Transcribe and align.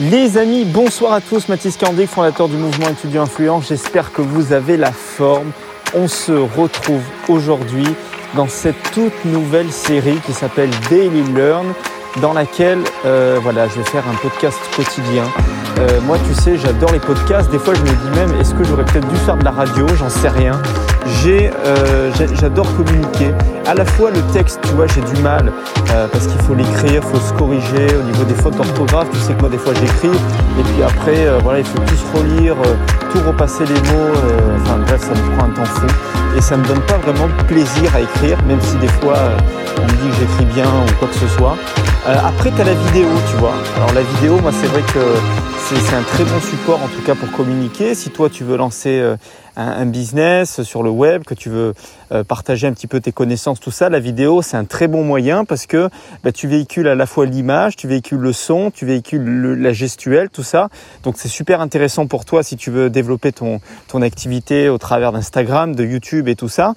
Les 0.00 0.38
amis, 0.38 0.64
bonsoir 0.64 1.12
à 1.12 1.20
tous. 1.20 1.48
Mathis 1.48 1.76
Candé, 1.76 2.06
fondateur 2.06 2.46
du 2.46 2.56
mouvement 2.56 2.88
étudiant 2.88 3.24
influent. 3.24 3.60
J'espère 3.60 4.12
que 4.12 4.22
vous 4.22 4.52
avez 4.52 4.76
la 4.76 4.92
forme. 4.92 5.50
On 5.92 6.06
se 6.06 6.30
retrouve 6.30 7.02
aujourd'hui 7.28 7.86
dans 8.36 8.46
cette 8.46 8.80
toute 8.92 9.24
nouvelle 9.24 9.72
série 9.72 10.20
qui 10.24 10.32
s'appelle 10.32 10.70
Daily 10.88 11.24
Learn, 11.34 11.66
dans 12.22 12.32
laquelle 12.32 12.78
euh, 13.06 13.40
voilà, 13.42 13.66
je 13.66 13.80
vais 13.80 13.90
faire 13.90 14.04
un 14.08 14.14
podcast 14.22 14.60
quotidien. 14.76 15.24
Euh, 15.80 16.00
moi, 16.02 16.16
tu 16.28 16.32
sais, 16.32 16.56
j'adore 16.56 16.92
les 16.92 17.00
podcasts. 17.00 17.50
Des 17.50 17.58
fois, 17.58 17.74
je 17.74 17.80
me 17.80 17.88
dis 17.88 18.18
même, 18.20 18.40
est-ce 18.40 18.54
que 18.54 18.62
j'aurais 18.62 18.84
peut-être 18.84 19.08
dû 19.08 19.16
faire 19.16 19.36
de 19.36 19.44
la 19.44 19.50
radio? 19.50 19.84
J'en 19.96 20.10
sais 20.10 20.28
rien. 20.28 20.62
Euh, 21.26 22.10
j'adore 22.40 22.66
communiquer. 22.76 23.32
À 23.66 23.74
la 23.74 23.84
fois 23.84 24.10
le 24.10 24.20
texte, 24.32 24.60
tu 24.62 24.70
vois, 24.70 24.86
j'ai 24.86 25.00
du 25.00 25.20
mal 25.22 25.52
euh, 25.90 26.06
parce 26.10 26.26
qu'il 26.26 26.40
faut 26.42 26.54
l'écrire, 26.54 27.02
il 27.02 27.08
faut 27.10 27.18
se 27.18 27.32
corriger 27.34 27.96
au 27.98 28.02
niveau 28.02 28.24
des 28.24 28.34
fautes 28.34 28.56
d'orthographe. 28.56 29.08
Tu 29.12 29.18
sais 29.18 29.34
que 29.34 29.40
moi 29.40 29.48
des 29.48 29.58
fois 29.58 29.72
j'écris 29.74 30.08
et 30.08 30.62
puis 30.62 30.82
après, 30.82 31.26
euh, 31.26 31.38
voilà, 31.42 31.60
il 31.60 31.64
faut 31.64 31.78
tout 31.78 31.94
se 31.94 32.16
relire, 32.16 32.56
tout 33.12 33.20
repasser 33.26 33.64
les 33.64 33.74
mots. 33.74 34.12
enfin 34.62 34.78
bref, 34.86 35.00
ça 35.00 35.10
me 35.10 35.36
prend 35.36 35.46
un 35.46 35.50
temps 35.50 35.64
fou 35.64 35.86
et 36.36 36.40
ça 36.40 36.56
me 36.56 36.66
donne 36.66 36.80
pas 36.82 36.98
vraiment 36.98 37.28
plaisir 37.46 37.94
à 37.94 38.00
écrire, 38.00 38.38
même 38.46 38.60
si 38.60 38.76
des 38.76 38.88
fois 38.88 39.16
on 39.78 39.82
me 39.82 39.88
dit 39.88 40.08
que 40.10 40.16
j'écris 40.20 40.44
bien 40.54 40.66
ou 40.66 40.98
quoi 40.98 41.08
que 41.08 41.14
ce 41.14 41.28
soit. 41.36 41.56
après, 42.06 42.50
tu 42.50 42.60
as 42.60 42.64
la 42.64 42.74
vidéo, 42.74 43.08
tu 43.30 43.36
vois. 43.36 43.54
Alors 43.76 43.92
la 43.94 44.02
vidéo, 44.02 44.38
moi 44.42 44.52
c'est 44.52 44.68
vrai 44.68 44.82
que 44.82 45.00
c'est 45.58 45.96
un 45.96 46.02
très 46.02 46.24
bon 46.24 46.40
support 46.40 46.80
en 46.82 46.88
tout 46.88 47.02
cas 47.04 47.14
pour 47.14 47.30
communiquer. 47.32 47.94
Si 47.94 48.10
toi 48.10 48.28
tu 48.30 48.44
veux 48.44 48.56
lancer 48.56 49.02
un, 49.58 49.86
business 49.86 50.62
sur 50.62 50.82
le 50.82 50.90
web, 50.90 51.24
que 51.24 51.34
tu 51.34 51.50
veux 51.50 51.74
euh, 52.12 52.22
partager 52.22 52.66
un 52.66 52.72
petit 52.72 52.86
peu 52.86 53.00
tes 53.00 53.10
connaissances, 53.10 53.58
tout 53.58 53.72
ça, 53.72 53.88
la 53.88 53.98
vidéo, 53.98 54.40
c'est 54.40 54.56
un 54.56 54.64
très 54.64 54.86
bon 54.86 55.02
moyen 55.02 55.44
parce 55.44 55.66
que 55.66 55.90
bah, 56.22 56.30
tu 56.30 56.46
véhicules 56.46 56.86
à 56.86 56.94
la 56.94 57.06
fois 57.06 57.26
l'image, 57.26 57.74
tu 57.76 57.88
véhicules 57.88 58.18
le 58.18 58.32
son, 58.32 58.70
tu 58.70 58.86
véhicules 58.86 59.54
la 59.60 59.72
gestuelle, 59.72 60.30
tout 60.30 60.44
ça. 60.44 60.68
Donc 61.02 61.16
c'est 61.18 61.28
super 61.28 61.60
intéressant 61.60 62.06
pour 62.06 62.24
toi 62.24 62.42
si 62.42 62.56
tu 62.56 62.70
veux 62.70 62.88
développer 62.88 63.32
ton, 63.32 63.60
ton 63.88 64.00
activité 64.00 64.68
au 64.68 64.78
travers 64.78 65.10
d'Instagram, 65.12 65.74
de 65.74 65.84
YouTube 65.84 66.28
et 66.28 66.36
tout 66.36 66.48
ça. 66.48 66.74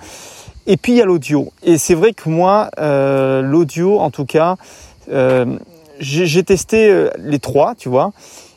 Et 0.66 0.78
puis 0.78 0.94
il 0.94 0.98
y 0.98 1.02
a 1.02 1.06
l'audio. 1.06 1.52
Et 1.64 1.78
c'est 1.78 1.96
vrai 1.96 2.14
que 2.14 2.30
moi, 2.30 2.70
euh, 2.80 3.42
l'audio, 3.42 4.00
en 4.00 4.10
tout 4.10 4.26
cas, 4.26 4.56
euh, 5.12 5.58
j'ai 6.00 6.44
testé 6.44 7.10
les 7.20 7.40
trois, 7.40 7.76
tu 7.76 7.90
vois. 7.90 8.12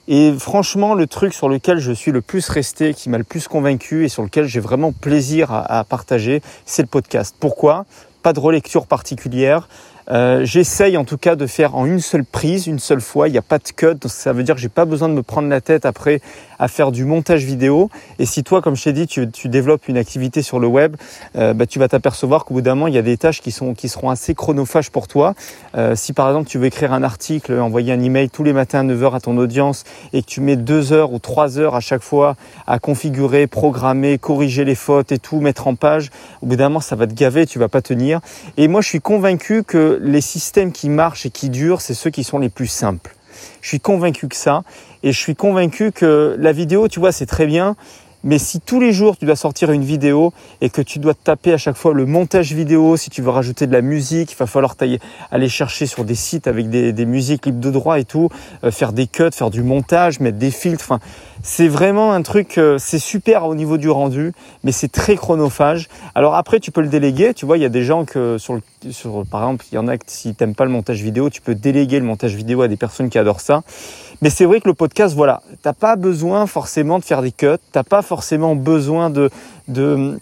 Et 0.07 0.35
franchement, 0.39 0.95
le 0.95 1.07
truc 1.07 1.33
sur 1.33 1.49
lequel 1.49 1.79
je 1.79 1.93
suis 1.93 2.13
le 2.13 2.21
plus 2.21 2.49
resté, 2.49 2.93
qui 2.93 3.09
m'a 3.09 3.17
le 3.17 3.25
plus 3.25 3.49
convaincu 3.49 4.05
et 4.05 4.09
sur 4.09 4.23
lequel 4.23 4.47
j'ai 4.47 4.61
vraiment 4.61 4.93
plaisir 4.93 5.51
à, 5.51 5.83
partager, 5.85 6.43
c'est 6.67 6.83
le 6.83 6.89
podcast. 6.89 7.35
Pourquoi? 7.41 7.87
Pas 8.23 8.35
de 8.35 8.41
relecture 8.41 8.87
particulière. 8.87 9.69
Euh, 10.11 10.45
j'essaye 10.45 10.99
en 10.99 11.05
tout 11.05 11.17
cas 11.17 11.35
de 11.35 11.47
faire 11.47 11.75
en 11.77 11.87
une 11.87 12.01
seule 12.01 12.27
prise, 12.27 12.67
une 12.67 12.79
seule 12.79 13.01
fois. 13.01 13.29
Il 13.29 13.33
n'y 13.33 13.39
a 13.39 13.43
pas 13.43 13.57
de 13.57 13.65
cut, 13.75 13.95
donc 13.95 14.11
ça 14.11 14.35
veut 14.35 14.43
dire 14.43 14.55
que 14.55 14.61
j'ai 14.61 14.69
pas 14.69 14.85
besoin 14.85 15.09
de 15.09 15.15
me 15.15 15.23
prendre 15.23 15.49
la 15.49 15.63
tête 15.63 15.87
après 15.87 16.21
à 16.59 16.69
faire 16.69 16.93
du 16.93 17.05
montage 17.05 17.45
vidéo. 17.45 17.91
Et 18.19 18.27
si 18.27 18.45
toi, 18.45 18.63
comme 18.63 18.77
je 18.77 18.85
t'ai 18.85 18.93
dit, 18.93 19.07
tu, 19.07 19.49
développes 19.49 19.89
une 19.89 19.97
activité 19.97 20.43
sur 20.43 20.59
le 20.59 20.67
web, 20.67 20.97
euh, 21.37 21.55
bah, 21.55 21.67
tu 21.67 21.79
vas 21.79 21.89
t'apercevoir 21.89 22.45
qu'au 22.45 22.55
bout 22.55 22.61
d'un 22.61 22.75
moment, 22.75 22.89
il 22.89 22.95
y 22.95 22.99
a 22.99 23.03
des 23.03 23.17
tâches 23.17 23.41
qui, 23.41 23.51
sont, 23.51 23.75
qui 23.75 23.89
seront 23.89 24.11
assez 24.11 24.35
chronophages 24.35 24.91
pour 24.91 25.09
toi. 25.09 25.35
Euh, 25.77 25.95
si 25.97 26.13
par 26.13 26.29
exemple 26.29 26.49
tu 26.49 26.59
veux 26.59 26.67
écrire 26.67 26.93
un 26.93 27.03
article, 27.03 27.59
envoyer 27.59 27.93
un 27.93 28.01
email 28.01 28.31
tous 28.31 28.45
les 28.45 28.53
matins 28.53 28.81
à 28.81 28.85
9h 28.85 29.15
à 29.15 29.21
ton 29.21 29.37
audience 29.37 29.85
et 30.13 30.23
que 30.23 30.27
tu 30.27 30.41
mets 30.41 30.57
2 30.57 30.93
heures 30.93 31.13
ou 31.13 31.19
3 31.19 31.59
heures 31.59 31.75
à 31.75 31.81
chaque 31.81 32.03
fois 32.03 32.37
à 32.67 32.79
configurer, 32.79 33.47
programmer, 33.47 34.19
corriger 34.19 34.65
les 34.65 34.75
fautes 34.75 35.13
et 35.13 35.19
tout, 35.19 35.41
mettre 35.41 35.67
en 35.67 35.75
page, 35.75 36.11
au 36.43 36.47
bout 36.47 36.57
d'un 36.57 36.69
moment, 36.69 36.81
ça 36.81 36.97
va 36.97 37.07
te 37.07 37.15
gaver, 37.15 37.47
tu 37.47 37.59
vas 37.59 37.69
pas 37.69 37.83
tenir. 37.83 38.21
Et 38.57 38.69
moi, 38.69 38.81
je 38.81 38.89
suis 38.89 39.01
convaincu 39.01 39.63
que 39.65 39.99
les 40.03 40.21
systèmes 40.21 40.73
qui 40.73 40.89
marchent 40.89 41.27
et 41.27 41.31
qui 41.31 41.51
durent, 41.51 41.81
c'est 41.81 41.95
ceux 41.95 42.11
qui 42.11 42.25
sont 42.25 42.39
les 42.39 42.49
plus 42.49 42.67
simples. 42.67 43.15
Je 43.61 43.69
suis 43.69 43.81
convaincu 43.81 44.29
que 44.29 44.37
ça. 44.37 44.63
Et 45.03 45.13
je 45.13 45.19
suis 45.19 45.35
convaincu 45.35 45.93
que 45.93 46.37
la 46.39 46.53
vidéo, 46.53 46.89
tu 46.89 47.01
vois, 47.01 47.13
c'est 47.13 47.27
très 47.27 47.47
bien. 47.47 47.77
Mais 48.25 48.39
si 48.39 48.59
tous 48.59 48.81
les 48.81 48.93
jours 48.93 49.19
tu 49.19 49.27
dois 49.27 49.37
sortir 49.37 49.71
une 49.71 49.85
vidéo 49.85 50.33
et 50.63 50.71
que 50.71 50.81
tu 50.81 50.99
dois 50.99 51.13
taper 51.13 51.53
à 51.53 51.59
chaque 51.59 51.77
fois 51.77 51.93
le 51.93 52.07
montage 52.07 52.55
vidéo, 52.55 52.97
si 52.97 53.11
tu 53.11 53.21
veux 53.21 53.29
rajouter 53.29 53.67
de 53.67 53.73
la 53.73 53.83
musique, 53.83 54.33
il 54.33 54.37
va 54.37 54.47
falloir 54.47 54.77
aller 55.31 55.49
chercher 55.51 55.85
sur 55.87 56.05
des 56.05 56.15
sites 56.15 56.47
avec 56.47 56.71
des, 56.71 57.05
musiques 57.05 57.45
libres 57.45 57.61
de 57.61 57.71
droit 57.71 57.99
et 57.99 58.05
tout, 58.05 58.31
euh, 58.65 58.71
faire 58.71 58.95
des 58.95 59.07
cuts, 59.07 59.31
faire 59.31 59.51
du 59.51 59.63
montage, 59.63 60.21
mettre 60.21 60.39
des 60.39 60.51
filtres. 60.51 60.85
Enfin, 60.85 61.01
c'est 61.43 61.69
vraiment 61.69 62.15
un 62.15 62.23
truc, 62.23 62.57
euh, 62.57 62.79
c'est 62.79 62.99
super 62.99 63.45
au 63.45 63.55
niveau 63.55 63.77
du 63.77 63.91
rendu, 63.91 64.33
mais 64.63 64.73
c'est 64.73 64.91
très 64.91 65.17
chronophage. 65.17 65.89
Alors 66.15 66.35
après, 66.35 66.61
tu 66.61 66.71
peux 66.71 66.81
le 66.81 66.89
déléguer. 66.89 67.35
Tu 67.35 67.45
vois, 67.45 67.59
il 67.59 67.63
y 67.63 67.67
a 67.67 67.71
des 67.71 67.85
gens 67.85 68.07
que 68.07 68.39
sur, 68.39 68.55
le, 68.55 68.63
sur 68.91 69.27
par 69.27 69.43
exemple, 69.43 69.67
il 69.71 69.75
y 69.75 69.79
en 69.79 69.87
a 69.87 69.99
que 69.99 70.05
si 70.07 70.35
t'aimes 70.35 70.55
pas 70.55 70.65
le 70.65 70.71
montage 70.71 71.03
vidéo, 71.03 71.29
tu 71.29 71.43
peux 71.43 71.55
déléguer 71.55 71.99
le 71.99 72.07
montage 72.07 72.35
vidéo 72.35 72.63
à 72.63 72.69
des 72.69 72.79
personnes 72.79 73.11
qui 73.11 73.19
adorent 73.19 73.41
ça. 73.41 73.63
Mais 74.23 74.31
c'est 74.31 74.45
vrai 74.45 74.61
que 74.61 74.69
le 74.69 74.75
podcast, 74.75 75.15
voilà, 75.15 75.43
t'as 75.63 75.73
pas 75.73 75.97
besoin 75.97 76.47
forcément 76.47 76.99
de 76.99 77.05
faire 77.05 77.23
des 77.23 77.33
cuts, 77.33 77.59
t'as 77.73 77.83
pas 77.83 78.03
forcément 78.03 78.55
besoin 78.55 79.11
de, 79.11 79.31
de 79.69 80.19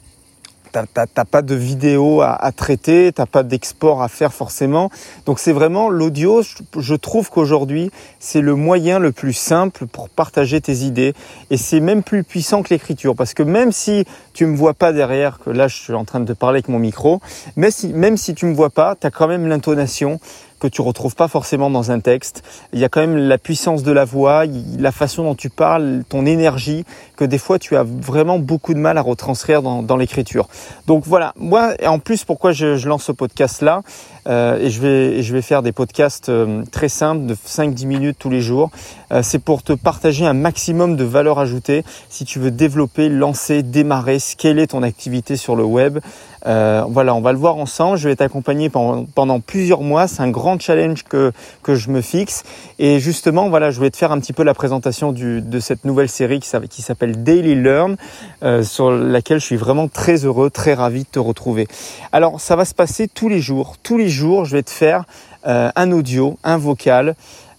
t'as 0.73 1.25
pas 1.25 1.43
de 1.43 1.55
vidéo 1.55 2.23
à, 2.23 2.51
traiter, 2.53 3.13
t'as 3.13 3.27
pas 3.27 3.43
d'export 3.43 4.03
à 4.03 4.09
faire 4.09 4.33
forcément. 4.33 4.91
Donc 5.27 5.39
c'est 5.39 5.53
vraiment 5.53 5.91
l'audio. 5.91 6.43
Je, 6.43 6.95
trouve 6.95 7.31
qu'aujourd'hui 7.31 7.91
c'est 8.21 8.41
le 8.41 8.55
moyen 8.55 8.99
le 8.99 9.13
plus 9.13 9.33
simple 9.33 9.87
pour 9.87 10.09
partager 10.09 10.61
tes 10.61 10.79
idées 10.79 11.15
et 11.51 11.57
c'est 11.57 11.81
même 11.81 12.03
plus 12.03 12.25
puissant 12.25 12.63
que 12.63 12.71
l'écriture 12.71 13.15
parce 13.15 13.35
que 13.35 13.43
même 13.43 13.73
si 13.73 14.05
tu 14.33 14.47
me 14.47 14.57
vois 14.57 14.75
pas 14.75 14.93
derrière, 14.93 15.39
que 15.39 15.51
là 15.51 15.69
je 15.69 15.77
suis 15.77 15.95
en 15.95 16.05
train 16.05 16.21
de 16.21 16.33
parler 16.33 16.57
avec 16.57 16.69
mon 16.69 16.79
micro, 16.79 17.21
mais 17.57 17.69
même 17.93 18.17
si 18.17 18.35
tu 18.35 18.47
me 18.47 18.55
vois 18.55 18.71
pas, 18.71 18.97
t'as 18.99 19.11
quand 19.11 19.29
même 19.29 19.47
l'intonation, 19.47 20.21
que 20.63 20.69
tu 20.69 20.81
retrouves 20.81 21.17
pas 21.17 21.27
forcément 21.27 21.71
dans 21.71 21.91
un 21.91 21.99
texte. 21.99 22.45
Il 22.73 22.79
y 22.79 22.85
a 22.85 22.89
quand 22.89 23.01
même 23.01 23.17
la 23.17 23.37
puissance 23.37 23.83
de 23.83 23.91
la 23.91 24.05
voix, 24.05 24.45
la 24.79 24.93
façon 24.93 25.25
dont 25.25 25.35
tu 25.35 25.51
parles, 25.51 26.05
ton 26.09 26.25
énergie, 26.25 26.85
que 27.17 27.25
des 27.25 27.39
fois 27.39 27.59
tu 27.59 27.77
as 27.77 27.83
vraiment 27.83 28.39
beaucoup 28.39 28.73
de 28.73 28.79
mal 28.79 28.97
à 28.97 29.03
retranscrire 29.03 29.63
dans, 29.63 29.97
l'écriture. 29.97 30.49
Donc 30.87 31.03
voilà, 31.05 31.33
moi, 31.37 31.75
en 31.85 31.99
plus, 31.99 32.25
pourquoi 32.25 32.53
je, 32.53 32.87
lance 32.87 33.05
ce 33.05 33.13
podcast-là, 33.13 33.83
euh, 34.29 34.59
et, 34.61 34.71
je 34.71 34.81
vais, 34.81 35.23
je 35.23 35.33
vais 35.33 35.43
faire 35.43 35.63
des 35.63 35.73
podcasts 35.73 36.29
euh, 36.29 36.63
très 36.71 36.89
simples 36.89 37.27
de 37.27 37.35
5-10 37.35 37.87
minutes 37.87 38.17
tous 38.21 38.31
les 38.31 38.41
jours, 38.41 38.71
euh, 39.13 39.23
c'est 39.23 39.41
pour 39.41 39.65
te 39.65 39.73
partager 39.73 40.25
un 40.25 40.33
maximum 40.33 40.95
de 40.97 41.05
valeur 41.05 41.41
ajoutée 41.41 41.85
si 42.09 42.25
tu 42.25 42.39
veux 42.39 42.53
développer, 42.53 43.09
lancer, 43.09 43.65
démarrer, 43.65 44.21
scaler 44.21 44.69
ton 44.69 44.85
activité 44.85 45.37
sur 45.37 45.57
le 45.57 45.65
web. 45.65 45.99
Euh, 46.47 46.85
voilà, 46.89 47.15
on 47.15 47.21
va 47.21 47.33
le 47.33 47.39
voir 47.39 47.57
ensemble. 47.57 47.97
Je 47.99 48.09
vais 48.09 48.17
t'accompagner 48.17 48.69
pendant, 48.69 49.05
pendant, 49.05 49.41
plusieurs 49.41 49.83
mois. 49.83 50.09
C'est 50.09 50.23
un 50.23 50.31
grand 50.31 50.61
challenge 50.61 51.05
que, 51.05 51.33
que 51.63 51.75
je 51.75 51.91
me 51.91 52.01
fixe. 52.01 52.45
Et 52.79 53.01
justement, 53.01 53.49
voilà, 53.49 53.71
je 53.71 53.81
vais 53.81 53.91
te 53.91 53.97
faire 53.97 54.13
un 54.13 54.21
petit 54.21 54.33
peu 54.33 54.43
la 54.43 54.55
présentation 54.55 55.13
du, 55.13 55.41
de 55.41 55.61
cette 55.61 55.85
nouvelle 55.85 56.09
série 56.09 56.41
qui, 56.41 56.51
qui 56.69 56.83
s'appelle 56.83 57.23
Daily 57.23 57.55
Learn, 57.55 57.97
euh, 58.43 58.63
sur 58.63 58.91
laquelle 58.91 59.41
je 59.41 59.47
suis 59.47 59.57
vraiment 59.57 59.89
très 59.89 60.25
heureux, 60.25 60.51
très 60.51 60.75
ravi 60.75 61.01
de 61.01 61.09
te 61.09 61.19
retrouver. 61.19 61.69
Alors, 62.13 62.41
ça 62.41 62.57
va 62.57 62.65
se 62.65 62.75
passer 62.75 63.09
tous 63.09 63.29
les 63.29 63.41
jours. 63.41 63.77
Tous 63.83 63.99
les 63.99 64.09
jours, 64.09 64.45
je 64.45 64.57
vais 64.57 64.63
te 64.63 64.71
faire 64.71 65.05
euh, 65.47 65.71
un 65.77 65.93
audio, 65.93 66.39
un 66.45 66.57
vocal. 66.57 67.15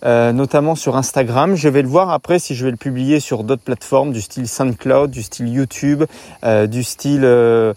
Euh, 0.05 0.33
notamment 0.33 0.75
sur 0.75 0.97
Instagram. 0.97 1.55
Je 1.55 1.69
vais 1.69 1.81
le 1.81 1.87
voir 1.87 2.11
après 2.11 2.37
si 2.37 2.55
je 2.55 2.65
vais 2.65 2.71
le 2.71 2.77
publier 2.77 3.21
sur 3.21 3.43
d'autres 3.43 3.61
plateformes 3.61 4.11
du 4.11 4.19
style 4.19 4.49
SoundCloud, 4.49 5.09
du 5.09 5.23
style 5.23 5.47
YouTube, 5.47 6.03
euh, 6.43 6.67
du 6.67 6.83
style 6.83 7.23
euh, 7.23 7.73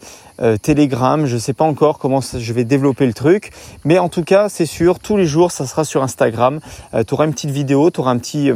Telegram. 0.61 1.25
Je 1.25 1.35
ne 1.35 1.41
sais 1.41 1.53
pas 1.53 1.65
encore 1.65 1.99
comment 1.99 2.21
je 2.21 2.53
vais 2.53 2.65
développer 2.65 3.07
le 3.07 3.15
truc, 3.15 3.53
mais 3.85 3.99
en 3.99 4.09
tout 4.09 4.25
cas, 4.25 4.49
c'est 4.49 4.67
sûr, 4.67 4.99
tous 4.99 5.17
les 5.17 5.27
jours, 5.27 5.53
ça 5.53 5.67
sera 5.67 5.85
sur 5.85 6.03
Instagram. 6.03 6.61
tu 7.07 7.15
auras 7.15 7.27
une 7.27 7.33
petite 7.33 7.51
vidéo, 7.51 7.91
tu 7.91 8.01
auras 8.01 8.11
un 8.11 8.19
petit 8.19 8.51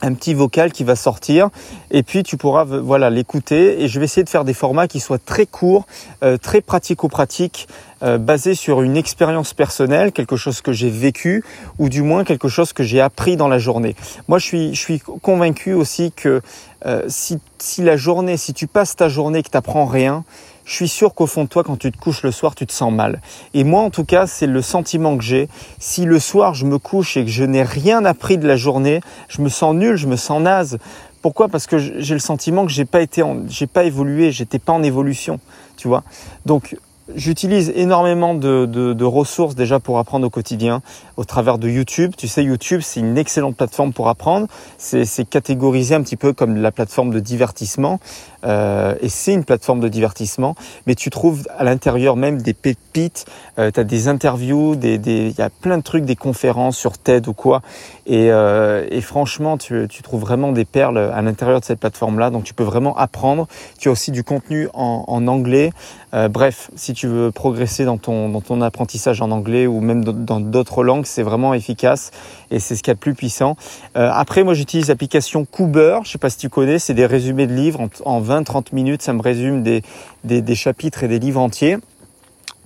un 0.00 0.14
petit 0.14 0.34
vocal 0.34 0.72
qui 0.72 0.84
va 0.84 0.96
sortir 0.96 1.48
et 1.90 2.02
puis 2.02 2.22
tu 2.22 2.36
pourras 2.36 2.64
voilà 2.64 3.10
l'écouter 3.10 3.82
et 3.82 3.88
je 3.88 3.98
vais 3.98 4.04
essayer 4.04 4.24
de 4.24 4.28
faire 4.28 4.44
des 4.44 4.54
formats 4.54 4.86
qui 4.86 5.00
soient 5.00 5.18
très 5.18 5.46
courts, 5.46 5.86
euh, 6.22 6.36
très 6.36 6.60
pratico-pratiques, 6.60 7.68
euh, 8.02 8.16
basés 8.18 8.54
sur 8.54 8.82
une 8.82 8.96
expérience 8.96 9.54
personnelle, 9.54 10.12
quelque 10.12 10.36
chose 10.36 10.60
que 10.60 10.72
j'ai 10.72 10.90
vécu 10.90 11.44
ou 11.78 11.88
du 11.88 12.02
moins 12.02 12.24
quelque 12.24 12.48
chose 12.48 12.72
que 12.72 12.82
j'ai 12.82 13.00
appris 13.00 13.36
dans 13.36 13.48
la 13.48 13.58
journée. 13.58 13.96
Moi 14.28 14.38
je 14.38 14.44
suis 14.44 14.74
je 14.74 14.80
suis 14.80 15.00
convaincu 15.00 15.72
aussi 15.72 16.12
que 16.12 16.42
euh, 16.86 17.02
si 17.08 17.40
si 17.58 17.82
la 17.82 17.96
journée, 17.96 18.36
si 18.36 18.54
tu 18.54 18.66
passes 18.66 18.94
ta 18.94 19.08
journée 19.08 19.42
que 19.42 19.50
tu 19.50 19.58
rien, 19.68 20.24
je 20.68 20.74
suis 20.74 20.88
sûr 20.88 21.14
qu'au 21.14 21.26
fond 21.26 21.44
de 21.44 21.48
toi, 21.48 21.64
quand 21.64 21.78
tu 21.78 21.90
te 21.90 21.96
couches 21.96 22.22
le 22.22 22.30
soir, 22.30 22.54
tu 22.54 22.66
te 22.66 22.72
sens 22.72 22.92
mal. 22.92 23.22
Et 23.54 23.64
moi, 23.64 23.80
en 23.80 23.88
tout 23.88 24.04
cas, 24.04 24.26
c'est 24.26 24.46
le 24.46 24.60
sentiment 24.60 25.16
que 25.16 25.24
j'ai. 25.24 25.48
Si 25.78 26.04
le 26.04 26.18
soir, 26.18 26.52
je 26.52 26.66
me 26.66 26.78
couche 26.78 27.16
et 27.16 27.24
que 27.24 27.30
je 27.30 27.42
n'ai 27.42 27.62
rien 27.62 28.04
appris 28.04 28.36
de 28.36 28.46
la 28.46 28.56
journée, 28.56 29.00
je 29.28 29.40
me 29.40 29.48
sens 29.48 29.74
nul, 29.74 29.96
je 29.96 30.06
me 30.06 30.16
sens 30.16 30.42
naze. 30.42 30.78
Pourquoi? 31.22 31.48
Parce 31.48 31.66
que 31.66 31.78
j'ai 31.78 32.12
le 32.12 32.20
sentiment 32.20 32.66
que 32.66 32.70
j'ai 32.70 32.84
pas 32.84 33.00
été, 33.00 33.22
j'ai 33.48 33.66
pas 33.66 33.84
évolué, 33.84 34.30
j'étais 34.30 34.58
pas 34.58 34.74
en 34.74 34.82
évolution, 34.82 35.40
tu 35.78 35.88
vois? 35.88 36.04
Donc 36.44 36.76
J'utilise 37.14 37.72
énormément 37.74 38.34
de, 38.34 39.04
ressources 39.04 39.54
déjà 39.54 39.80
pour 39.80 39.98
apprendre 39.98 40.26
au 40.26 40.30
quotidien 40.30 40.82
au 41.16 41.24
travers 41.24 41.56
de 41.58 41.68
YouTube. 41.68 42.12
Tu 42.16 42.28
sais, 42.28 42.44
YouTube, 42.44 42.80
c'est 42.82 43.00
une 43.00 43.16
excellente 43.16 43.56
plateforme 43.56 43.92
pour 43.94 44.08
apprendre. 44.08 44.46
C'est 44.76 45.24
catégorisé 45.28 45.94
un 45.94 46.02
petit 46.02 46.16
peu 46.16 46.34
comme 46.34 46.56
la 46.56 46.70
plateforme 46.70 47.10
de 47.10 47.20
divertissement. 47.20 47.98
Euh, 48.44 48.94
et 49.00 49.08
c'est 49.08 49.32
une 49.32 49.44
plateforme 49.44 49.80
de 49.80 49.88
divertissement. 49.88 50.54
Mais 50.86 50.94
tu 50.94 51.08
trouves 51.10 51.44
à 51.56 51.64
l'intérieur 51.64 52.16
même 52.16 52.42
des 52.42 52.54
pépites. 52.54 53.24
Euh, 53.58 53.70
tu 53.70 53.80
as 53.80 53.84
des 53.84 54.08
interviews, 54.08 54.74
il 54.74 55.00
des, 55.00 55.34
y 55.36 55.42
a 55.42 55.50
plein 55.50 55.78
de 55.78 55.82
trucs, 55.82 56.04
des 56.04 56.16
conférences 56.16 56.76
sur 56.76 56.98
TED 56.98 57.26
ou 57.26 57.32
quoi. 57.32 57.62
Et, 58.06 58.30
euh, 58.30 59.00
franchement, 59.00 59.56
tu, 59.56 59.88
trouves 60.02 60.20
vraiment 60.20 60.52
des 60.52 60.64
perles 60.64 60.98
à 60.98 61.22
l'intérieur 61.22 61.60
de 61.60 61.64
cette 61.64 61.80
plateforme-là. 61.80 62.30
Donc 62.30 62.44
tu 62.44 62.54
peux 62.54 62.64
vraiment 62.64 62.96
apprendre. 62.96 63.48
Tu 63.78 63.88
as 63.88 63.92
aussi 63.92 64.10
du 64.10 64.24
contenu 64.24 64.68
en, 64.74 65.04
en 65.08 65.26
anglais. 65.26 65.72
Bref, 66.12 66.70
si 66.74 66.94
tu 66.94 66.97
veux 67.06 67.30
progresser 67.30 67.84
dans 67.84 67.98
ton, 67.98 68.28
dans 68.28 68.40
ton 68.40 68.60
apprentissage 68.60 69.22
en 69.22 69.30
anglais 69.30 69.66
ou 69.66 69.80
même 69.80 70.04
dans 70.04 70.40
d'autres 70.40 70.82
langues, 70.82 71.06
c'est 71.06 71.22
vraiment 71.22 71.54
efficace 71.54 72.10
et 72.50 72.58
c'est 72.58 72.76
ce 72.76 72.82
qu'il 72.82 72.90
y 72.90 72.92
a 72.92 72.94
de 72.94 73.00
plus 73.00 73.14
puissant. 73.14 73.56
Euh, 73.96 74.10
après, 74.12 74.44
moi 74.44 74.54
j'utilise 74.54 74.88
l'application 74.88 75.44
Cooper, 75.44 76.00
je 76.04 76.10
sais 76.10 76.18
pas 76.18 76.30
si 76.30 76.38
tu 76.38 76.48
connais, 76.48 76.78
c'est 76.78 76.94
des 76.94 77.06
résumés 77.06 77.46
de 77.46 77.54
livres 77.54 77.88
en, 78.04 78.20
20-30 78.20 78.74
minutes, 78.74 79.02
ça 79.02 79.12
me 79.12 79.22
résume 79.22 79.62
des, 79.62 80.54
chapitres 80.54 81.04
et 81.04 81.08
des 81.08 81.18
livres 81.18 81.40
entiers. 81.40 81.76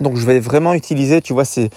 Donc 0.00 0.16
je 0.16 0.26
vais 0.26 0.40
vraiment 0.40 0.74
utiliser, 0.74 1.20
tu 1.20 1.32
vois, 1.32 1.44
ces, 1.44 1.70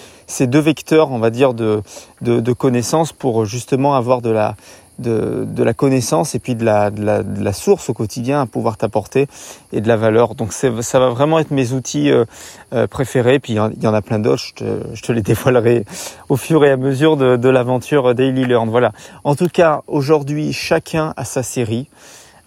deux 0.48 0.60
vecteurs, 0.60 1.12
on 1.12 1.20
va 1.20 1.30
dire, 1.30 1.54
de 1.54 2.54
connaissances 2.54 3.12
pour 3.12 3.46
justement 3.46 3.96
avoir 3.96 4.22
de 4.22 4.30
la, 4.30 4.56
de, 5.00 5.46
de, 5.48 5.64
la 5.64 5.74
connaissance 5.74 6.36
et 6.36 6.40
puis 6.40 6.56
de 6.56 6.64
la, 6.64 6.90
de, 6.90 7.04
la, 7.04 7.24
de 7.24 7.44
la, 7.44 7.54
source 7.54 7.90
au 7.90 7.94
quotidien 7.94 8.42
à 8.42 8.46
pouvoir 8.46 8.78
t'apporter 8.78 9.28
et 9.72 9.82
de 9.82 9.88
la 9.88 9.98
valeur. 9.98 10.36
Donc 10.36 10.54
ça 10.54 10.70
va 10.70 11.10
vraiment 11.10 11.40
être 11.40 11.52
mes 11.52 11.74
outils 11.74 12.12
euh, 12.12 12.26
euh, 12.74 12.88
préférés. 12.88 13.40
Puis 13.40 13.54
il 13.54 13.84
y 13.84 13.88
en 13.88 13.94
a 13.94 14.02
plein 14.02 14.20
d'autres, 14.20 14.44
je 14.44 14.54
te, 14.54 14.64
je 14.94 15.02
te, 15.02 15.12
les 15.12 15.22
dévoilerai 15.24 15.86
au 16.30 16.38
fur 16.38 16.64
et 16.66 16.72
à 16.72 16.78
mesure 16.78 17.18
de, 17.18 17.36
de 17.36 17.50
l'aventure 17.50 18.16
Daily 18.16 18.46
Learn. 18.46 18.70
Voilà. 18.70 18.92
En 19.24 19.36
tout 19.36 19.50
cas, 19.50 19.82
aujourd'hui, 19.88 20.54
chacun 20.54 21.14
a 21.18 21.26
sa 21.26 21.44
série. 21.44 21.88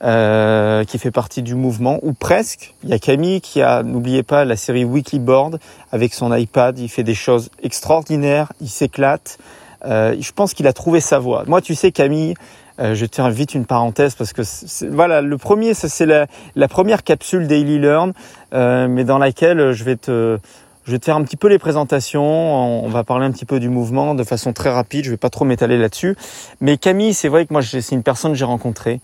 Euh, 0.05 0.85
qui 0.85 0.97
fait 0.97 1.11
partie 1.11 1.43
du 1.43 1.57
mouvement, 1.57 1.99
ou 2.03 2.13
presque. 2.13 2.73
Il 2.85 2.91
y 2.91 2.93
a 2.93 3.01
Camille 3.01 3.41
qui 3.41 3.63
a, 3.63 3.83
n'oubliez 3.83 4.23
pas, 4.23 4.45
la 4.45 4.55
série 4.55 4.85
Weekly 4.85 5.19
Board 5.19 5.59
avec 5.91 6.15
son 6.15 6.33
iPad. 6.33 6.79
Il 6.79 6.89
fait 6.89 7.03
des 7.03 7.17
choses 7.17 7.51
extraordinaires, 7.65 8.53
il 8.61 8.69
s'éclate. 8.69 9.39
Euh, 9.85 10.17
je 10.19 10.33
pense 10.33 10.55
qu'il 10.55 10.67
a 10.67 10.73
trouvé 10.73 11.01
sa 11.01 11.19
voie. 11.19 11.45
Moi, 11.47 11.61
tu 11.61 11.75
sais, 11.75 11.93
Camille, 11.93 12.35
euh, 12.81 12.95
je 12.95 13.07
te 13.07 13.21
vite 13.31 13.55
une 13.55 13.67
parenthèse 13.67 14.15
parce 14.15 14.33
que 14.33 14.43
voilà, 14.91 15.21
le 15.21 15.39
premier, 15.39 15.75
c'est 15.75 16.07
la, 16.07 16.27
la, 16.57 16.69
première 16.69 17.03
capsule 17.03 17.47
Daily 17.47 17.79
Learn, 17.79 18.13
euh, 18.55 18.89
mais 18.89 19.05
dans 19.05 19.19
laquelle 19.19 19.73
je 19.73 19.85
vais 19.85 19.97
te 19.97 20.39
je 20.85 20.93
vais 20.93 20.99
te 20.99 21.05
faire 21.05 21.17
un 21.17 21.23
petit 21.23 21.37
peu 21.37 21.49
les 21.49 21.59
présentations, 21.59 22.25
on 22.25 22.89
va 22.89 23.05
parler 23.05 23.27
un 23.27 23.31
petit 23.31 23.45
peu 23.45 23.61
du 23.61 23.69
mouvement 23.69 24.15
de 24.15 24.25
façon 24.25 24.55
très 24.55 24.71
rapide, 24.71 25.05
je 25.05 25.11
vais 25.11 25.19
pas 25.19 25.29
trop 25.29 25.45
m'étaler 25.45 25.77
là-dessus. 25.77 26.17
Mais 26.63 26.79
Camille, 26.79 27.13
c'est 27.13 27.29
vrai 27.29 27.45
que 27.45 27.53
moi 27.53 27.61
c'est 27.61 27.91
une 27.91 28.03
personne 28.03 28.33
que 28.33 28.39
j'ai 28.39 28.47
rencontrée 28.47 29.03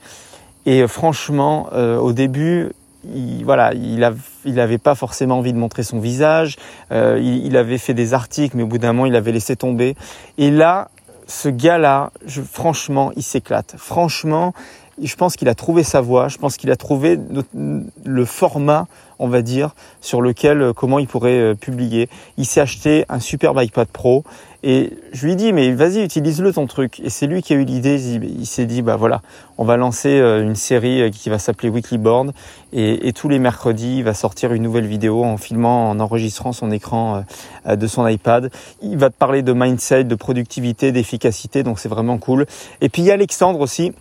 et 0.64 0.86
franchement, 0.86 1.68
au 1.74 2.14
début, 2.14 2.70
il, 3.14 3.44
voilà, 3.44 3.72
il, 3.74 4.60
avait 4.60 4.78
pas 4.78 4.94
forcément 4.94 5.38
envie 5.38 5.52
de 5.52 5.58
montrer 5.58 5.82
son 5.82 5.98
visage. 5.98 6.56
Euh, 6.92 7.20
il, 7.22 7.56
avait 7.56 7.78
fait 7.78 7.94
des 7.94 8.14
articles, 8.14 8.56
mais 8.56 8.62
au 8.62 8.66
bout 8.66 8.78
d'un 8.78 8.92
moment, 8.92 9.06
il 9.06 9.16
avait 9.16 9.32
laissé 9.32 9.56
tomber. 9.56 9.96
Et 10.38 10.50
là, 10.50 10.88
ce 11.26 11.48
gars-là, 11.48 12.10
franchement, 12.50 13.12
il 13.16 13.22
s'éclate. 13.22 13.74
Franchement, 13.78 14.52
je 15.02 15.14
pense 15.16 15.36
qu'il 15.36 15.48
a 15.48 15.54
trouvé 15.54 15.82
sa 15.82 16.00
voie. 16.00 16.28
Je 16.28 16.38
pense 16.38 16.56
qu'il 16.56 16.70
a 16.70 16.76
trouvé 16.76 17.18
le 17.54 18.24
format 18.24 18.86
on 19.18 19.28
va 19.28 19.42
dire, 19.42 19.74
sur 20.00 20.20
lequel 20.20 20.60
euh, 20.60 20.72
comment 20.72 20.98
il 20.98 21.06
pourrait 21.06 21.38
euh, 21.38 21.54
publier. 21.54 22.08
Il 22.36 22.46
s'est 22.46 22.60
acheté 22.60 23.04
un 23.08 23.20
superbe 23.20 23.60
iPad 23.62 23.88
Pro 23.88 24.24
et 24.62 24.94
je 25.12 25.26
lui 25.26 25.36
dis 25.36 25.52
mais 25.52 25.72
vas-y 25.72 26.02
utilise-le 26.02 26.52
ton 26.52 26.66
truc. 26.66 27.00
Et 27.00 27.10
c'est 27.10 27.26
lui 27.26 27.42
qui 27.42 27.52
a 27.52 27.56
eu 27.56 27.64
l'idée. 27.64 28.00
Il 28.22 28.46
s'est 28.46 28.66
dit 28.66 28.82
bah 28.82 28.96
voilà, 28.96 29.22
on 29.58 29.64
va 29.64 29.76
lancer 29.76 30.08
euh, 30.08 30.42
une 30.42 30.56
série 30.56 31.10
qui 31.10 31.28
va 31.28 31.38
s'appeler 31.38 31.68
Weekly 31.68 31.98
Board 31.98 32.32
et, 32.72 33.12
tous 33.14 33.28
les 33.28 33.38
mercredis 33.38 33.98
il 33.98 34.04
va 34.04 34.14
sortir 34.14 34.52
une 34.52 34.62
nouvelle 34.62 34.86
vidéo 34.86 35.24
en 35.24 35.36
filmant, 35.36 35.90
en 35.90 36.00
enregistrant 36.00 36.52
son 36.52 36.72
écran 36.72 37.24
de 37.68 37.86
son 37.86 38.06
iPad. 38.08 38.50
Il 38.82 38.98
va 38.98 39.10
te 39.10 39.14
parler 39.14 39.42
de 39.42 39.52
mindset, 39.52 40.04
de 40.04 40.14
productivité, 40.16 40.90
d'efficacité. 40.90 41.62
Donc 41.62 41.78
c'est 41.78 41.88
vraiment 41.88 42.18
cool. 42.18 42.46
Et 42.80 42.88
puis 42.88 43.02
il 43.02 43.04
y 43.04 43.10
a 43.12 43.14
Alexandre 43.14 43.60
aussi. 43.60 43.92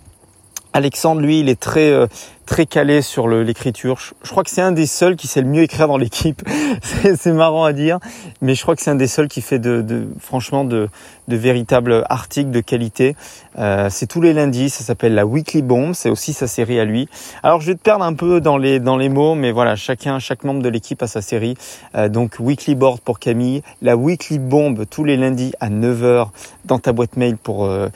Alexandre, 0.74 1.22
lui, 1.22 1.40
il 1.40 1.50
est 1.50 1.60
très 1.60 2.08
très 2.45 2.66
calé 2.66 3.01
sur 3.01 3.28
l'écriture. 3.28 3.98
Je, 4.24 4.30
crois 4.30 4.44
que 4.44 4.50
c'est 4.50 4.62
un 4.62 4.72
des 4.72 4.86
seuls 4.86 5.16
qui 5.16 5.28
sait 5.28 5.42
le 5.42 5.48
mieux 5.48 5.63
écrire 5.63 5.88
dans 5.88 5.98
l'équipe. 5.98 6.42
c'est 7.16 7.31
marrant 7.31 7.63
à 7.63 7.74
dire, 7.74 8.00
mais 8.42 8.56
je 8.56 8.62
crois 8.62 8.75
que 8.75 8.81
c'est 8.81 8.92
un 8.92 8.95
des 8.95 9.07
seuls 9.07 9.28
qui 9.28 9.42
fait 9.42 9.60
de, 9.60 10.07
franchement 10.19 10.66
de, 10.66 10.90
véritables 11.28 12.04
articles 12.10 12.51
de 12.51 12.60
qualité. 12.60 13.16
Euh, 13.57 13.88
c'est 13.90 14.07
tous 14.07 14.22
les 14.22 14.34
lundis, 14.34 14.69
ça 14.69 14.84
s'appelle 14.84 15.13
la 15.13 15.25
Weekly 15.25 15.62
Bomb, 15.62 15.94
c'est 15.94 16.10
aussi 16.10 16.34
sa 16.34 16.48
série 16.48 16.80
à 16.80 16.86
lui. 16.86 17.07
Alors 17.44 17.62
je 17.62 17.68
vais 17.68 17.75
te 17.75 17.81
perdre 17.81 18.04
un 18.04 18.13
peu 18.13 18.42
dans 18.42 18.57
les 18.57 18.80
dans 18.80 18.98
les 18.98 19.10
mots, 19.10 19.36
mais 19.36 19.51
voilà, 19.51 19.75
chacun, 19.75 20.19
chaque 20.19 20.44
membre 20.44 20.62
de 20.62 20.69
l'équipe 20.69 21.01
a 21.01 21.07
sa 21.07 21.22
série. 21.22 21.56
Euh, 21.95 22.10
donc 22.10 22.36
Weekly 22.40 22.75
Board 22.75 23.00
pour 23.00 23.19
Camille, 23.19 23.63
la 23.81 23.95
Weekly 23.95 24.40
Bomb 24.40 24.86
tous 24.90 25.04
les 25.04 25.18
lundis 25.18 25.54
à 25.60 25.69
9h 25.69 26.28
dans 26.66 26.80
ta 26.80 26.92
boîte 26.92 27.18
mail 27.18 27.38
pour. 27.38 27.66
Euh, 27.66 27.88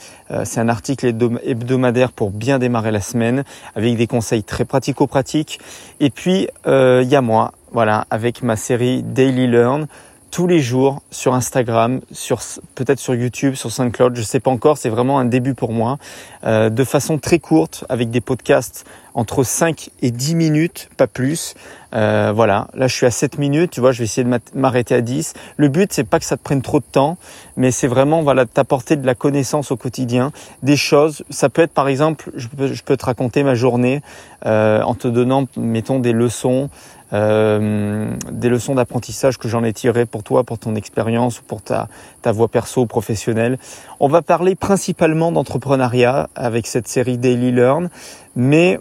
c'est 0.43 0.59
un 0.59 0.69
article 0.69 1.07
hebdomadaire 1.43 2.11
pour 2.11 2.31
bien 2.31 2.59
démarrer 2.59 2.91
la 2.91 3.01
semaine 3.01 3.43
avec 3.75 3.95
des 3.95 4.07
conseils 4.07 4.36
très 4.43 4.65
pratico-pratique. 4.65 5.59
Et 5.99 6.09
puis, 6.09 6.47
euh, 6.65 7.01
il 7.03 7.09
y 7.09 7.15
a 7.15 7.21
moi, 7.21 7.53
voilà, 7.71 8.05
avec 8.09 8.43
ma 8.43 8.55
série 8.55 9.03
Daily 9.03 9.47
Learn, 9.47 9.87
tous 10.31 10.47
les 10.47 10.59
jours 10.59 11.01
sur 11.09 11.33
Instagram, 11.33 12.01
sur 12.11 12.41
peut-être 12.75 12.99
sur 12.99 13.15
YouTube, 13.15 13.55
sur 13.55 13.71
SoundCloud, 13.71 14.15
je 14.15 14.21
sais 14.21 14.39
pas 14.39 14.51
encore, 14.51 14.77
c'est 14.77 14.89
vraiment 14.89 15.19
un 15.19 15.25
début 15.25 15.53
pour 15.53 15.71
moi, 15.71 15.97
euh, 16.43 16.69
de 16.69 16.83
façon 16.83 17.17
très 17.17 17.39
courte 17.39 17.85
avec 17.89 18.09
des 18.09 18.21
podcasts 18.21 18.85
entre 19.13 19.43
5 19.43 19.89
et 20.01 20.11
10 20.11 20.35
minutes, 20.35 20.89
pas 20.97 21.07
plus. 21.07 21.55
Euh, 21.93 22.31
voilà, 22.35 22.67
là 22.73 22.87
je 22.87 22.93
suis 22.93 23.05
à 23.05 23.11
7 23.11 23.37
minutes, 23.37 23.71
tu 23.71 23.79
vois, 23.79 23.91
je 23.91 23.99
vais 23.99 24.03
essayer 24.05 24.27
de 24.27 24.39
m'arrêter 24.55 24.95
à 24.95 25.01
10. 25.01 25.33
Le 25.57 25.67
but 25.69 25.93
c'est 25.93 26.03
pas 26.03 26.19
que 26.19 26.25
ça 26.25 26.37
te 26.37 26.43
prenne 26.43 26.61
trop 26.61 26.79
de 26.79 26.85
temps, 26.85 27.17
mais 27.55 27.71
c'est 27.71 27.87
vraiment 27.87 28.21
voilà 28.21 28.45
t'apporter 28.45 28.95
de 28.95 29.05
la 29.05 29.15
connaissance 29.15 29.71
au 29.71 29.77
quotidien, 29.77 30.31
des 30.63 30.75
choses. 30.75 31.23
Ça 31.29 31.49
peut 31.49 31.61
être 31.61 31.73
par 31.73 31.87
exemple, 31.87 32.31
je 32.35 32.47
peux, 32.47 32.97
te 32.97 33.05
raconter 33.05 33.43
ma 33.43 33.55
journée 33.55 34.01
euh, 34.45 34.81
en 34.81 34.95
te 34.95 35.07
donnant, 35.07 35.45
mettons, 35.55 35.99
des 35.99 36.11
leçons, 36.11 36.69
euh, 37.13 38.11
des 38.31 38.49
leçons 38.49 38.75
d'apprentissage 38.75 39.37
que 39.37 39.47
j'en 39.47 39.63
ai 39.63 39.71
tirées 39.71 40.05
pour 40.05 40.23
toi, 40.23 40.43
pour 40.43 40.59
ton 40.59 40.75
expérience 40.75 41.39
ou 41.39 41.43
pour 41.43 41.61
ta, 41.61 41.87
ta 42.21 42.31
voie 42.31 42.49
perso 42.49 42.85
professionnelle. 42.85 43.57
On 43.99 44.09
va 44.09 44.21
parler 44.21 44.55
principalement 44.55 45.31
d'entrepreneuriat 45.31 46.29
avec 46.35 46.67
cette 46.67 46.87
série 46.87 47.17
Daily 47.17 47.51
Learn, 47.51 47.89
mais 48.35 48.79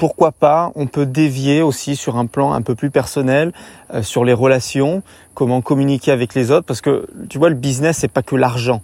pourquoi 0.00 0.32
pas, 0.32 0.72
on 0.76 0.86
peut 0.86 1.04
dévier 1.04 1.60
aussi 1.60 1.94
sur 1.94 2.16
un 2.16 2.24
plan 2.24 2.54
un 2.54 2.62
peu 2.62 2.74
plus 2.74 2.90
personnel, 2.90 3.52
euh, 3.92 4.02
sur 4.02 4.24
les 4.24 4.32
relations, 4.32 5.02
comment 5.34 5.60
communiquer 5.60 6.10
avec 6.10 6.34
les 6.34 6.50
autres, 6.50 6.64
parce 6.64 6.80
que 6.80 7.06
tu 7.28 7.36
vois, 7.36 7.50
le 7.50 7.54
business, 7.54 7.98
c'est 7.98 8.08
pas 8.08 8.22
que 8.22 8.34
l'argent. 8.34 8.80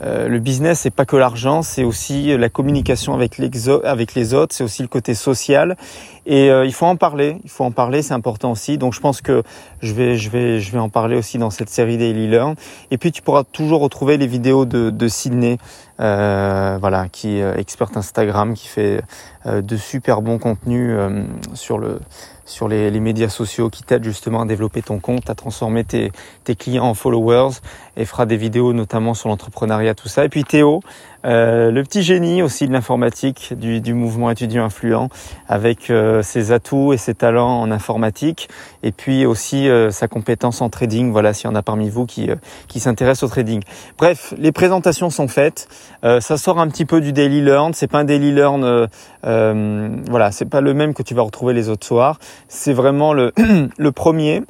Euh, 0.00 0.26
le 0.26 0.38
business, 0.38 0.80
c'est 0.80 0.90
pas 0.90 1.04
que 1.04 1.16
l'argent, 1.16 1.60
c'est 1.60 1.84
aussi 1.84 2.34
la 2.36 2.48
communication 2.48 3.12
avec, 3.12 3.36
les 3.38 4.34
autres, 4.34 4.54
c'est 4.54 4.64
aussi 4.64 4.80
le 4.80 4.88
côté 4.88 5.14
social. 5.14 5.76
Et 6.24 6.50
euh, 6.50 6.64
il 6.64 6.72
faut 6.72 6.86
en 6.86 6.96
parler, 6.96 7.36
il 7.44 7.50
faut 7.50 7.64
en 7.64 7.70
parler, 7.70 8.00
c'est 8.00 8.14
important 8.14 8.50
aussi. 8.50 8.78
Donc 8.78 8.94
je 8.94 9.00
pense 9.00 9.20
que 9.20 9.42
je 9.82 9.92
vais, 9.92 10.16
je 10.16 10.30
vais, 10.30 10.60
je 10.60 10.72
vais 10.72 10.78
en 10.78 10.88
parler 10.88 11.16
aussi 11.16 11.36
dans 11.36 11.50
cette 11.50 11.68
série 11.68 11.98
Daily 11.98 12.26
Learn. 12.26 12.54
Et 12.90 12.96
puis 12.96 13.12
tu 13.12 13.20
pourras 13.20 13.44
toujours 13.44 13.82
retrouver 13.82 14.16
les 14.16 14.26
vidéos 14.26 14.64
de, 14.64 14.88
de 14.88 15.08
Sydney, 15.08 15.58
euh, 16.00 16.76
voilà, 16.80 17.08
qui 17.08 17.38
est 17.38 17.58
experte 17.58 17.96
Instagram, 17.96 18.54
qui 18.54 18.68
fait 18.68 19.02
de 19.46 19.76
super 19.76 20.22
bons 20.22 20.38
contenus 20.38 20.96
sur 21.54 21.78
le 21.78 22.00
sur 22.46 22.68
les, 22.68 22.90
les 22.90 23.00
médias 23.00 23.28
sociaux 23.28 23.70
qui 23.70 23.82
t'aident 23.82 24.04
justement 24.04 24.42
à 24.42 24.46
développer 24.46 24.82
ton 24.82 25.00
compte, 25.00 25.30
à 25.30 25.34
transformer 25.34 25.84
tes, 25.84 26.12
tes 26.44 26.56
clients 26.56 26.84
en 26.84 26.94
followers 26.94 27.56
et 27.96 28.04
fera 28.04 28.26
des 28.26 28.36
vidéos 28.36 28.72
notamment 28.72 29.14
sur 29.14 29.28
l'entrepreneuriat, 29.28 29.94
tout 29.94 30.08
ça. 30.08 30.24
Et 30.24 30.28
puis 30.28 30.44
Théo, 30.44 30.82
euh, 31.24 31.70
le 31.70 31.82
petit 31.82 32.02
génie 32.02 32.42
aussi 32.42 32.66
de 32.68 32.72
l'informatique, 32.72 33.54
du, 33.56 33.80
du, 33.80 33.94
mouvement 33.94 34.30
étudiant 34.30 34.64
influent, 34.64 35.08
avec 35.48 35.90
euh, 35.90 36.22
ses 36.22 36.52
atouts 36.52 36.92
et 36.92 36.96
ses 36.96 37.14
talents 37.14 37.60
en 37.60 37.70
informatique, 37.70 38.48
et 38.82 38.92
puis 38.92 39.24
aussi 39.24 39.68
euh, 39.68 39.90
sa 39.90 40.08
compétence 40.08 40.60
en 40.60 40.68
trading. 40.68 41.10
Voilà, 41.12 41.32
s'il 41.32 41.48
y 41.48 41.52
en 41.52 41.56
a 41.56 41.62
parmi 41.62 41.88
vous 41.88 42.06
qui, 42.06 42.28
qui 42.68 42.80
s'intéressent 42.80 43.24
au 43.24 43.28
trading. 43.28 43.62
Bref, 43.98 44.34
les 44.36 44.52
présentations 44.52 45.10
sont 45.10 45.28
faites. 45.28 45.68
ça 46.02 46.36
sort 46.36 46.58
un 46.58 46.68
petit 46.68 46.84
peu 46.84 47.00
du 47.00 47.12
daily 47.12 47.40
learn. 47.40 47.72
C'est 47.72 47.86
pas 47.86 48.00
un 48.00 48.04
daily 48.04 48.32
learn, 48.32 48.88
voilà, 49.22 50.32
c'est 50.32 50.48
pas 50.48 50.60
le 50.60 50.74
même 50.74 50.94
que 50.94 51.02
tu 51.02 51.14
vas 51.14 51.22
retrouver 51.22 51.54
les 51.54 51.68
autres 51.68 51.86
soirs. 51.86 52.18
C'est 52.48 52.72
vraiment 52.72 53.12
le, 53.12 53.32
le 53.76 53.92
premier. 53.92 54.42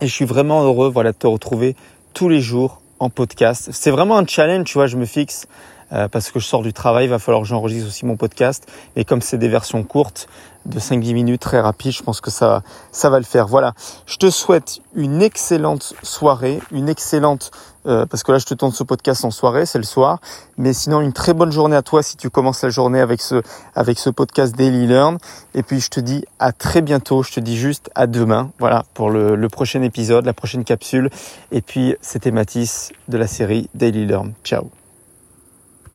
Et 0.00 0.06
je 0.06 0.12
suis 0.12 0.24
vraiment 0.24 0.62
heureux, 0.62 0.90
voilà, 0.90 1.12
de 1.12 1.16
te 1.16 1.26
retrouver 1.26 1.76
tous 2.14 2.28
les 2.28 2.40
jours 2.40 2.80
en 2.98 3.10
podcast. 3.10 3.70
C'est 3.72 3.90
vraiment 3.90 4.16
un 4.16 4.26
challenge, 4.26 4.64
tu 4.64 4.74
vois, 4.74 4.86
je 4.86 4.96
me 4.96 5.04
fixe 5.04 5.46
euh, 5.92 6.08
parce 6.08 6.30
que 6.30 6.40
je 6.40 6.46
sors 6.46 6.62
du 6.62 6.72
travail, 6.72 7.06
il 7.06 7.10
va 7.10 7.18
falloir 7.18 7.42
que 7.42 7.48
j'enregistre 7.48 7.88
aussi 7.88 8.06
mon 8.06 8.16
podcast. 8.16 8.66
Et 8.96 9.04
comme 9.04 9.20
c'est 9.20 9.38
des 9.38 9.48
versions 9.48 9.82
courtes, 9.82 10.28
de 10.66 10.78
5-10 10.78 11.14
minutes, 11.14 11.40
très 11.40 11.60
rapides, 11.60 11.92
je 11.92 12.02
pense 12.02 12.20
que 12.20 12.30
ça, 12.30 12.62
ça 12.92 13.10
va 13.10 13.18
le 13.18 13.24
faire. 13.24 13.46
Voilà, 13.46 13.74
je 14.06 14.16
te 14.16 14.30
souhaite 14.30 14.80
une 14.94 15.22
excellente 15.22 15.94
soirée, 16.02 16.60
une 16.70 16.88
excellente, 16.88 17.50
euh, 17.86 18.06
parce 18.06 18.22
que 18.22 18.32
là 18.32 18.38
je 18.38 18.46
te 18.46 18.54
tourne 18.54 18.72
ce 18.72 18.84
podcast 18.84 19.24
en 19.24 19.30
soirée, 19.30 19.66
c'est 19.66 19.78
le 19.78 19.84
soir, 19.84 20.20
mais 20.56 20.72
sinon 20.72 21.00
une 21.00 21.12
très 21.12 21.34
bonne 21.34 21.50
journée 21.50 21.76
à 21.76 21.82
toi 21.82 22.02
si 22.02 22.16
tu 22.16 22.30
commences 22.30 22.62
la 22.62 22.70
journée 22.70 23.00
avec 23.00 23.20
ce, 23.20 23.42
avec 23.74 23.98
ce 23.98 24.10
podcast 24.10 24.54
Daily 24.54 24.86
Learn. 24.86 25.18
Et 25.54 25.62
puis 25.62 25.80
je 25.80 25.88
te 25.88 26.00
dis 26.00 26.24
à 26.38 26.52
très 26.52 26.82
bientôt, 26.82 27.22
je 27.22 27.32
te 27.32 27.40
dis 27.40 27.56
juste 27.56 27.90
à 27.94 28.06
demain, 28.06 28.50
voilà, 28.58 28.84
pour 28.94 29.10
le, 29.10 29.34
le 29.34 29.48
prochain 29.48 29.82
épisode, 29.82 30.24
la 30.24 30.34
prochaine 30.34 30.64
capsule. 30.64 31.10
Et 31.50 31.60
puis 31.60 31.96
c'était 32.00 32.30
Mathis 32.30 32.92
de 33.08 33.18
la 33.18 33.26
série 33.26 33.68
Daily 33.74 34.06
Learn. 34.06 34.32
Ciao 34.44 34.81